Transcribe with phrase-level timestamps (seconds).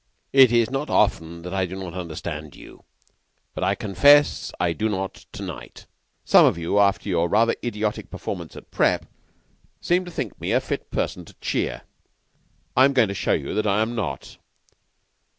[0.33, 2.85] "It is not often that I do not understand you;
[3.53, 5.85] but I confess I do not to night.
[6.25, 7.29] Some of you, after your
[7.63, 9.05] idiotic performances at prep.,
[9.79, 11.83] seem to think me a fit person to cheer.
[12.75, 14.37] I am going to show you that I am not."